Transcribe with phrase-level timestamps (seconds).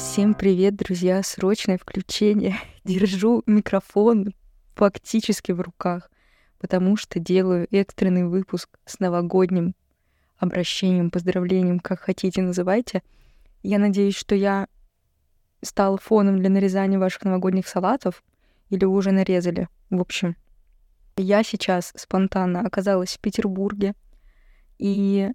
[0.00, 1.22] Всем привет, друзья!
[1.22, 2.56] Срочное включение.
[2.84, 4.32] Держу микрофон
[4.74, 6.10] фактически в руках,
[6.58, 9.74] потому что делаю экстренный выпуск с новогодним
[10.38, 13.02] обращением, поздравлением, как хотите называйте.
[13.62, 14.68] Я надеюсь, что я
[15.60, 18.24] стала фоном для нарезания ваших новогодних салатов,
[18.70, 19.68] или уже нарезали.
[19.90, 20.34] В общем,
[21.18, 23.92] я сейчас спонтанно оказалась в Петербурге,
[24.78, 25.30] и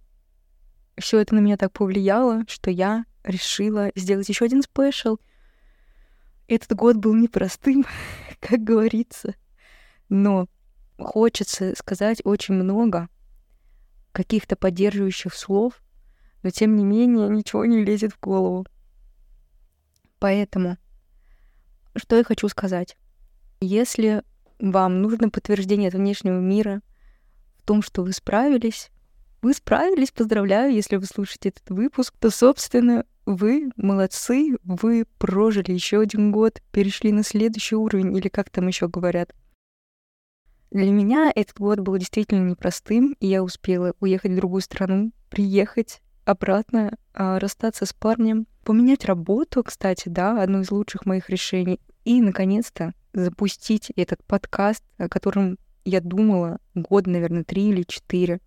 [0.97, 5.17] все это на меня так повлияло, что я решила сделать еще один спешл.
[6.47, 7.85] Этот год был непростым,
[8.39, 9.35] как говорится,
[10.09, 10.47] но
[10.97, 13.09] хочется сказать очень много
[14.11, 15.81] каких-то поддерживающих слов,
[16.43, 18.66] но тем не менее ничего не лезет в голову.
[20.19, 20.77] Поэтому,
[21.95, 22.95] что я хочу сказать.
[23.59, 24.23] Если
[24.59, 26.81] вам нужно подтверждение от внешнего мира
[27.57, 28.89] в том, что вы справились,
[29.41, 36.02] вы справились, поздравляю, если вы слушаете этот выпуск, то, собственно, вы молодцы, вы прожили еще
[36.02, 39.34] один год, перешли на следующий уровень, или как там еще говорят.
[40.72, 46.02] Для меня этот год был действительно непростым, и я успела уехать в другую страну, приехать
[46.26, 52.22] обратно, а, расстаться с парнем, поменять работу, кстати, да, одно из лучших моих решений, и,
[52.22, 58.42] наконец-то, запустить этот подкаст, о котором я думала год, наверное, три или четыре,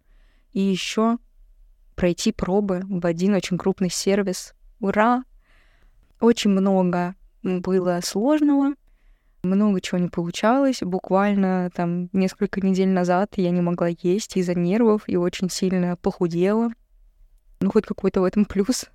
[0.53, 1.19] и еще
[1.95, 5.25] пройти пробы в один очень крупный сервис, ура!
[6.21, 8.75] Очень много было сложного,
[9.43, 10.81] много чего не получалось.
[10.83, 16.71] Буквально там несколько недель назад я не могла есть из-за нервов и очень сильно похудела.
[17.61, 18.87] Ну, хоть какой-то в этом плюс.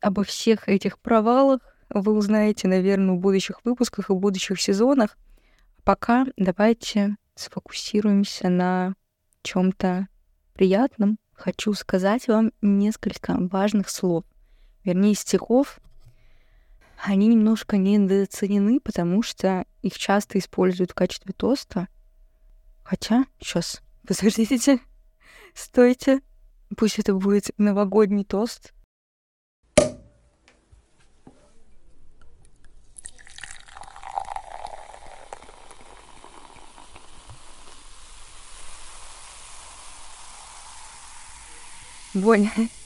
[0.00, 5.16] Обо всех этих провалах вы узнаете, наверное, в будущих выпусках и в будущих сезонах.
[5.84, 8.94] Пока давайте сфокусируемся на
[9.42, 10.08] чем-то
[10.54, 11.18] приятном.
[11.32, 14.24] Хочу сказать вам несколько важных слов
[14.84, 15.80] вернее, стихов,
[17.02, 21.88] они немножко недооценены, потому что их часто используют в качестве тоста.
[22.82, 24.80] Хотя, сейчас, подождите,
[25.54, 26.20] стойте,
[26.76, 28.72] пусть это будет новогодний тост.
[42.14, 42.52] Боня,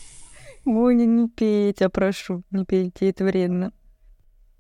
[0.65, 3.73] Боня, не пейте, прошу, не пейте, это вредно.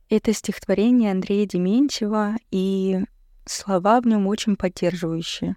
[0.08, 3.00] Это стихотворение Андрея Дементьева, и
[3.44, 5.56] слова в нем очень поддерживающие.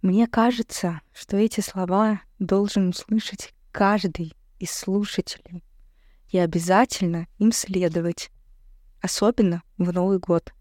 [0.00, 5.64] Мне кажется, что эти слова должен услышать каждый из слушателей
[6.30, 8.30] и обязательно им следовать,
[9.00, 10.52] особенно в Новый год.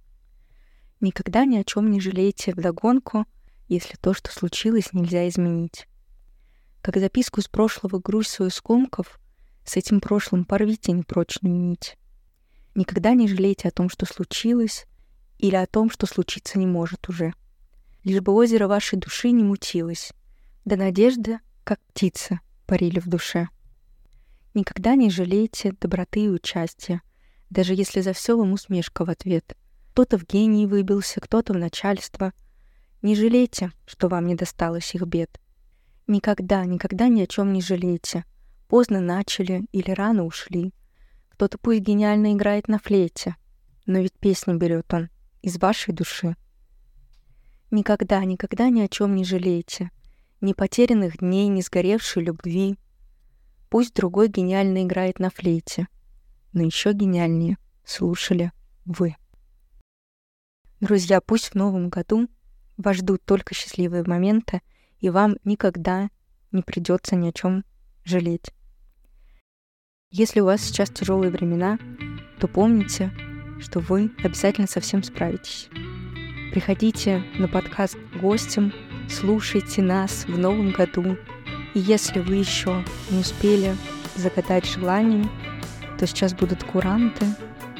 [0.99, 3.25] Никогда ни о чем не жалейте вдогонку,
[3.67, 5.87] если то, что случилось, нельзя изменить.
[6.87, 9.19] Как записку с прошлого грусть свою скомков,
[9.65, 11.97] с этим прошлым порвите непрочную нить.
[12.75, 14.85] Никогда не жалейте о том, что случилось,
[15.37, 17.33] или о том, что случиться не может уже.
[18.05, 20.13] Лишь бы озеро вашей души не мутилось,
[20.63, 23.49] да надежда, как птица, парили в душе.
[24.53, 27.01] Никогда не жалейте доброты и участия,
[27.49, 29.57] даже если за все вам усмешка в ответ.
[29.91, 32.31] Кто-то в гении выбился, кто-то в начальство.
[33.01, 35.37] Не жалейте, что вам не досталось их бед.
[36.07, 38.23] Никогда, никогда ни о чем не жалейте.
[38.69, 40.73] Поздно начали или рано ушли.
[41.29, 43.35] Кто-то пусть гениально играет на флейте,
[43.85, 45.09] но ведь песню берет он
[45.41, 46.37] из вашей души.
[47.71, 49.91] Никогда, никогда ни о чем не жалейте.
[50.39, 52.77] Ни потерянных дней, ни сгоревшей любви.
[53.69, 55.87] Пусть другой гениально играет на флейте,
[56.53, 58.53] но еще гениальнее слушали
[58.85, 59.17] вы.
[60.79, 62.29] Друзья, пусть в новом году
[62.77, 64.61] вас ждут только счастливые моменты—
[64.99, 66.09] и вам никогда
[66.51, 67.63] не придется ни о чем
[68.03, 68.51] жалеть.
[70.09, 71.77] Если у вас сейчас тяжелые времена,
[72.39, 73.11] то помните,
[73.59, 75.69] что вы обязательно совсем справитесь.
[76.51, 78.73] Приходите на подкаст гостем,
[79.09, 81.17] слушайте нас в новом году.
[81.73, 83.75] И если вы еще не успели
[84.15, 85.25] загадать желание,
[85.99, 87.25] то сейчас будут куранты.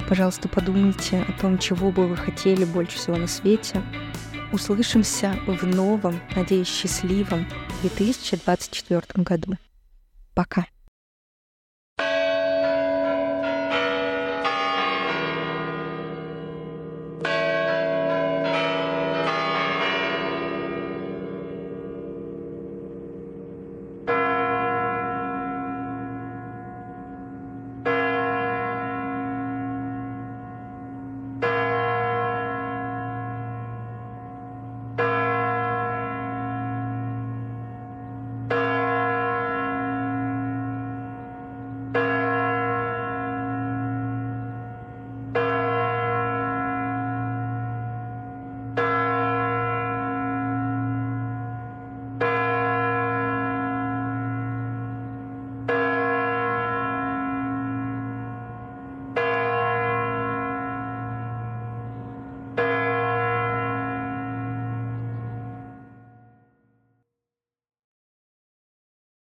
[0.10, 3.82] Пожалуйста, подумайте о том, чего бы вы хотели больше всего на свете—
[4.54, 7.46] Услышимся в новом, надеюсь, счастливом
[7.82, 9.56] 2024 году.
[10.34, 10.68] Пока.